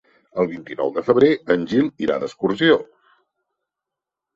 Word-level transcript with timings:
El 0.43 0.47
vint-i-nou 0.53 0.89
de 0.95 1.03
febrer 1.11 1.29
en 1.57 1.69
Gil 1.75 1.95
irà 2.07 2.19
d'excursió. 2.27 2.83